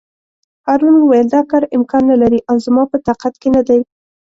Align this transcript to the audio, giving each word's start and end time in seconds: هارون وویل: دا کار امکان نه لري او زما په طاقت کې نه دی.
هارون 0.65 0.95
وویل: 0.97 1.27
دا 1.35 1.41
کار 1.51 1.63
امکان 1.77 2.03
نه 2.11 2.15
لري 2.21 2.39
او 2.49 2.55
زما 2.65 2.83
په 2.91 2.97
طاقت 3.07 3.33
کې 3.41 3.49
نه 3.55 3.61
دی. 3.67 3.79